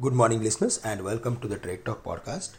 Good 0.00 0.14
morning, 0.14 0.42
listeners, 0.42 0.80
and 0.82 1.04
welcome 1.04 1.38
to 1.40 1.48
the 1.48 1.58
Trade 1.58 1.84
Talk 1.84 2.02
podcast. 2.02 2.56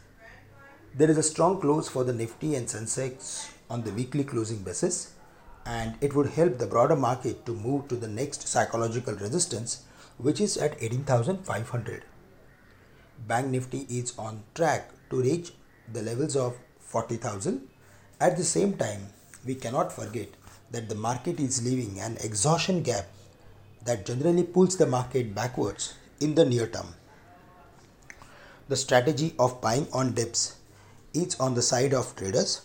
There 0.93 1.09
is 1.09 1.17
a 1.17 1.23
strong 1.23 1.59
close 1.59 1.89
for 1.89 2.03
the 2.03 2.13
Nifty 2.13 2.55
and 2.55 2.67
Sensex 2.67 3.51
on 3.69 3.83
the 3.83 3.91
weekly 3.91 4.23
closing 4.23 4.59
basis, 4.59 5.13
and 5.65 5.95
it 6.01 6.13
would 6.13 6.29
help 6.29 6.57
the 6.57 6.67
broader 6.67 6.95
market 6.95 7.45
to 7.47 7.53
move 7.53 7.87
to 7.87 7.95
the 7.95 8.07
next 8.07 8.47
psychological 8.47 9.15
resistance, 9.15 9.83
which 10.17 10.39
is 10.39 10.57
at 10.57 10.81
18,500. 10.81 12.03
Bank 13.27 13.47
Nifty 13.47 13.87
is 13.89 14.13
on 14.17 14.43
track 14.53 14.91
to 15.09 15.21
reach 15.21 15.51
the 15.91 16.01
levels 16.01 16.35
of 16.35 16.57
40,000. 16.79 17.67
At 18.21 18.37
the 18.37 18.43
same 18.43 18.77
time, 18.77 19.07
we 19.45 19.55
cannot 19.55 19.91
forget 19.91 20.29
that 20.71 20.89
the 20.89 20.95
market 20.95 21.39
is 21.39 21.65
leaving 21.65 21.99
an 21.99 22.17
exhaustion 22.21 22.83
gap 22.83 23.07
that 23.85 24.05
generally 24.05 24.43
pulls 24.43 24.77
the 24.77 24.85
market 24.85 25.33
backwards 25.35 25.95
in 26.19 26.35
the 26.35 26.45
near 26.45 26.67
term. 26.67 26.95
The 28.69 28.75
strategy 28.77 29.35
of 29.37 29.59
buying 29.61 29.87
on 29.91 30.13
dips 30.13 30.55
is 31.13 31.35
on 31.39 31.53
the 31.53 31.61
side 31.61 31.93
of 31.93 32.15
traders. 32.15 32.61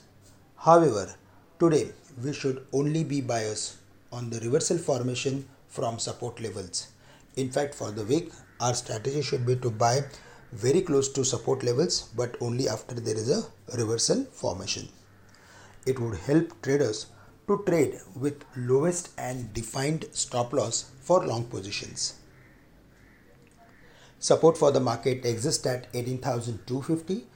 However, 0.56 1.14
today 1.58 1.90
we 2.22 2.32
should 2.32 2.64
only 2.72 3.04
be 3.04 3.20
buyers 3.20 3.76
on 4.12 4.30
the 4.30 4.40
reversal 4.40 4.78
formation 4.78 5.48
from 5.68 5.98
support 5.98 6.40
levels. 6.40 6.88
In 7.36 7.50
fact, 7.50 7.74
for 7.74 7.90
the 7.90 8.04
week, 8.04 8.32
our 8.60 8.74
strategy 8.74 9.22
should 9.22 9.44
be 9.44 9.56
to 9.56 9.70
buy 9.70 10.04
very 10.52 10.80
close 10.80 11.08
to 11.10 11.24
support 11.24 11.62
levels 11.62 12.08
but 12.16 12.36
only 12.40 12.68
after 12.68 12.94
there 12.94 13.16
is 13.16 13.30
a 13.30 13.44
reversal 13.76 14.24
formation. 14.32 14.88
It 15.86 15.98
would 16.00 16.16
help 16.18 16.62
traders 16.62 17.06
to 17.48 17.62
trade 17.66 17.98
with 18.14 18.44
lowest 18.56 19.10
and 19.18 19.52
defined 19.52 20.06
stop 20.12 20.52
loss 20.52 20.92
for 21.00 21.26
long 21.26 21.46
positions. 21.46 22.14
Support 24.20 24.56
for 24.58 24.70
the 24.70 24.78
market 24.80 25.24
exists 25.24 25.66
at 25.66 25.88
18,250 25.94 27.26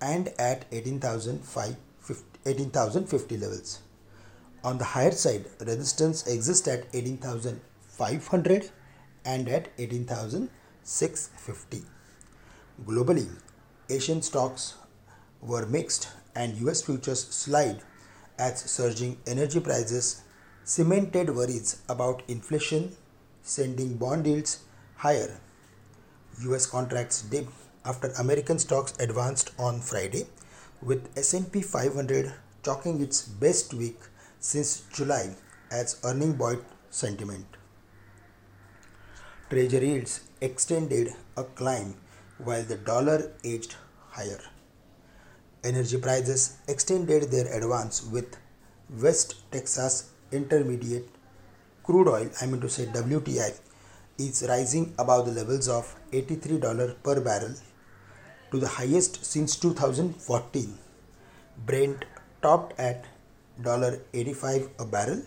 and 0.00 0.28
at 0.38 0.64
18,050 0.70 3.36
levels. 3.36 3.80
On 4.62 4.78
the 4.78 4.84
higher 4.84 5.10
side, 5.12 5.46
resistance 5.60 6.24
exists 6.26 6.68
at 6.68 6.86
18,500 6.92 8.70
and 9.24 9.48
at 9.48 9.68
18,650. 9.78 11.82
Globally, 12.84 13.30
Asian 13.88 14.20
stocks 14.22 14.74
were 15.40 15.66
mixed 15.66 16.08
and 16.34 16.58
US 16.58 16.82
futures 16.82 17.24
slide 17.24 17.80
as 18.38 18.60
surging 18.60 19.18
energy 19.26 19.60
prices 19.60 20.22
cemented 20.64 21.34
worries 21.34 21.82
about 21.88 22.22
inflation, 22.28 22.96
sending 23.42 23.96
bond 23.96 24.26
yields 24.26 24.60
higher 24.96 25.40
US 26.44 26.66
contracts 26.66 27.22
dipped 27.22 27.52
after 27.84 28.08
American 28.18 28.58
stocks 28.58 28.92
advanced 29.00 29.52
on 29.58 29.80
Friday 29.80 30.26
with 30.82 31.08
S&P 31.16 31.62
500 31.62 32.32
chalking 32.62 33.00
its 33.00 33.22
best 33.22 33.72
week 33.72 33.98
since 34.38 34.82
July 34.92 35.34
as 35.70 35.98
earning 36.04 36.34
buoyed 36.34 36.64
sentiment. 36.90 37.46
Treasury 39.48 39.88
yields 39.92 40.20
extended 40.40 41.14
a 41.36 41.44
climb 41.44 41.94
while 42.38 42.64
the 42.64 42.76
dollar 42.76 43.32
edged 43.44 43.76
higher. 44.10 44.40
Energy 45.68 45.98
prices 45.98 46.42
extended 46.68 47.22
their 47.32 47.46
advance 47.58 47.96
with 48.14 48.36
West 49.02 49.34
Texas 49.50 50.10
Intermediate 50.30 51.08
crude 51.82 52.08
oil, 52.08 52.28
I 52.40 52.46
mean 52.46 52.60
to 52.60 52.68
say 52.68 52.86
WTI, 52.86 53.52
is 54.18 54.44
rising 54.48 54.94
above 54.96 55.26
the 55.26 55.32
levels 55.32 55.68
of 55.68 55.92
$83 56.12 57.02
per 57.02 57.20
barrel 57.20 57.54
to 58.52 58.58
the 58.58 58.68
highest 58.68 59.24
since 59.24 59.56
2014. 59.56 60.78
Brent 61.66 62.04
topped 62.42 62.78
at 62.78 63.06
$85 63.60 64.70
a 64.78 64.84
barrel, 64.84 65.22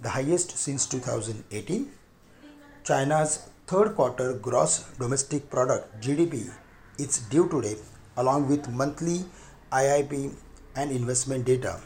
the 0.00 0.10
highest 0.10 0.58
since 0.58 0.86
2018. 0.86 1.88
China's 2.84 3.48
third 3.66 3.94
quarter 3.94 4.34
gross 4.34 4.84
domestic 4.98 5.48
product 5.48 6.02
GDP 6.02 6.50
is 6.98 7.18
due 7.30 7.48
today 7.48 7.76
along 8.16 8.48
with 8.48 8.68
monthly 8.68 9.24
IIP 9.72 10.34
and 10.76 10.90
investment 10.90 11.46
data 11.46 11.80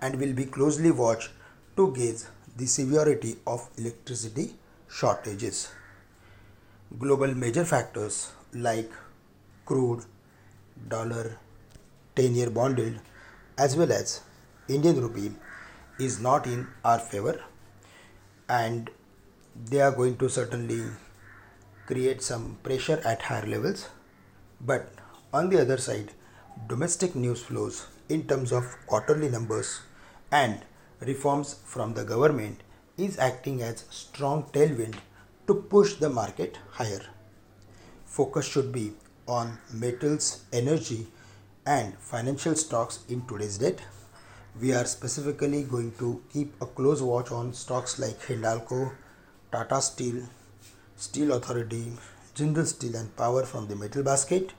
and 0.00 0.16
will 0.20 0.32
be 0.32 0.44
closely 0.44 0.90
watched 0.90 1.30
to 1.76 1.92
gauge 1.94 2.22
the 2.56 2.66
severity 2.66 3.36
of 3.46 3.68
electricity 3.78 4.54
shortages. 4.88 5.72
Global 6.98 7.34
major 7.34 7.64
factors 7.64 8.32
like 8.52 8.90
crude, 9.64 10.04
dollar, 10.88 11.38
10 12.16 12.34
year 12.34 12.50
bond 12.50 12.78
yield, 12.78 12.98
as 13.58 13.76
well 13.76 13.92
as 13.92 14.20
Indian 14.68 15.00
rupee 15.00 15.32
is 15.98 16.20
not 16.20 16.46
in 16.46 16.66
our 16.84 16.98
favor 16.98 17.40
and 18.48 18.90
they 19.70 19.80
are 19.80 19.92
going 19.92 20.16
to 20.18 20.28
certainly 20.28 20.82
create 21.86 22.22
some 22.22 22.58
pressure 22.62 23.00
at 23.04 23.22
higher 23.22 23.46
levels. 23.46 23.88
But 24.60 24.92
on 25.32 25.48
the 25.48 25.60
other 25.60 25.78
side, 25.78 26.12
domestic 26.68 27.14
news 27.14 27.42
flows 27.42 27.86
in 28.08 28.26
terms 28.26 28.52
of 28.52 28.76
quarterly 28.86 29.28
numbers 29.28 29.80
and 30.30 30.60
reforms 31.00 31.56
from 31.64 31.94
the 31.94 32.04
government 32.04 32.62
is 32.98 33.18
acting 33.18 33.62
as 33.62 33.84
strong 33.90 34.44
tailwind 34.52 34.94
to 35.46 35.54
push 35.54 35.94
the 35.94 36.10
market 36.10 36.58
higher. 36.72 37.02
Focus 38.04 38.46
should 38.46 38.70
be 38.72 38.92
on 39.26 39.58
metals, 39.72 40.44
energy, 40.52 41.06
and 41.64 41.96
financial 41.98 42.54
stocks 42.54 43.00
in 43.08 43.24
today's 43.26 43.56
date. 43.56 43.80
We 44.60 44.74
are 44.74 44.84
specifically 44.84 45.62
going 45.62 45.92
to 45.98 46.22
keep 46.30 46.60
a 46.60 46.66
close 46.66 47.00
watch 47.00 47.30
on 47.32 47.54
stocks 47.54 47.98
like 47.98 48.20
Hindalco, 48.20 48.92
Tata 49.50 49.80
Steel, 49.80 50.24
Steel 50.96 51.32
Authority, 51.32 51.92
Jindal 52.34 52.66
Steel, 52.66 52.96
and 52.96 53.16
Power 53.16 53.44
from 53.44 53.66
the 53.68 53.76
metal 53.76 54.02
basket. 54.02 54.52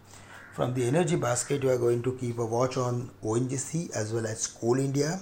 From 0.54 0.76
the 0.76 0.86
energy 0.86 1.16
basket, 1.16 1.64
we 1.64 1.72
are 1.72 1.80
going 1.80 2.04
to 2.04 2.16
keep 2.20 2.38
a 2.38 2.46
watch 2.46 2.78
on 2.78 3.10
ONGC 3.24 3.90
as 3.96 4.14
well 4.14 4.28
as 4.28 4.46
Coal 4.46 4.78
India. 4.78 5.20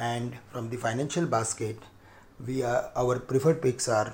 And 0.00 0.36
from 0.50 0.68
the 0.68 0.76
financial 0.76 1.26
basket 1.26 1.78
we 2.44 2.64
are 2.64 2.90
our 2.96 3.20
preferred 3.20 3.62
picks 3.62 3.88
are 3.88 4.12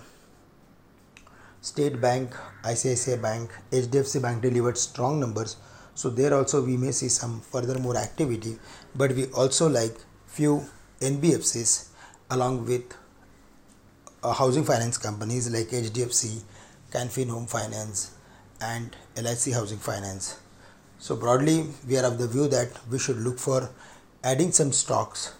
state 1.62 1.98
bank 1.98 2.34
icici 2.62 3.16
bank 3.22 3.50
hdfc 3.72 4.20
bank 4.20 4.42
delivered 4.42 4.76
strong 4.76 5.18
numbers. 5.18 5.56
So 5.94 6.10
there 6.10 6.34
also 6.34 6.62
we 6.62 6.76
may 6.76 6.92
see 6.92 7.08
some 7.08 7.40
further 7.40 7.78
more 7.78 7.96
activity. 7.96 8.58
But 8.94 9.12
we 9.12 9.28
also 9.28 9.66
like 9.66 9.96
few 10.26 10.66
nbfcs 11.00 11.88
along 12.30 12.66
with 12.66 12.84
uh, 14.22 14.34
housing 14.34 14.64
finance 14.64 14.98
companies 14.98 15.50
like 15.50 15.68
hdfc 15.68 16.42
canfin 16.92 17.30
home 17.30 17.46
finance 17.46 18.10
and 18.60 18.94
lic 19.16 19.54
housing 19.54 19.78
finance 19.78 20.36
so 21.04 21.16
broadly 21.16 21.66
we 21.88 21.96
are 21.96 22.04
of 22.04 22.18
the 22.18 22.28
view 22.28 22.46
that 22.46 22.72
we 22.90 22.98
should 22.98 23.16
look 23.26 23.38
for 23.38 23.70
adding 24.22 24.52
some 24.52 24.70
stocks 24.70 25.32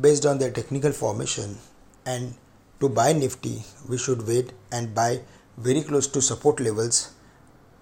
based 0.00 0.26
on 0.26 0.38
their 0.38 0.50
technical 0.50 0.90
formation. 0.90 1.58
And 2.04 2.34
to 2.80 2.88
buy 2.88 3.12
nifty 3.12 3.62
we 3.88 3.98
should 3.98 4.26
wait 4.26 4.52
and 4.72 4.94
buy 4.94 5.20
very 5.56 5.82
close 5.82 6.08
to 6.08 6.20
support 6.20 6.58
levels 6.58 7.12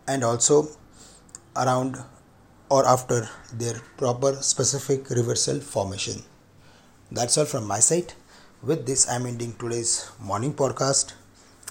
and 0.06 0.22
also 0.22 0.69
around 1.56 1.97
or 2.69 2.84
after 2.87 3.28
their 3.54 3.81
proper 3.97 4.34
specific 4.43 5.09
reversal 5.09 5.60
formation. 5.60 6.22
That's 7.10 7.38
all 7.38 7.47
from 7.47 7.66
my 7.66 7.81
side. 7.81 8.12
With 8.62 8.87
this 8.87 9.09
i'm 9.09 9.25
ending 9.25 9.54
today's 9.54 10.10
morning 10.21 10.53
podcast. 10.53 11.15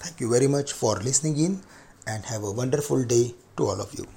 Thank 0.02 0.20
you 0.20 0.32
very 0.32 0.48
much 0.48 0.74
for 0.74 0.96
listening 0.96 1.38
in 1.38 1.62
and 2.08 2.26
have 2.26 2.44
a 2.44 2.52
wonderful 2.52 3.04
day 3.06 3.36
to 3.58 3.66
all 3.68 3.80
of 3.80 3.94
you 3.94 4.08